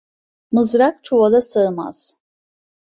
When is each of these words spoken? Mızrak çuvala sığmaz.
Mızrak 0.51 0.95
çuvala 1.03 1.41
sığmaz. 1.49 1.99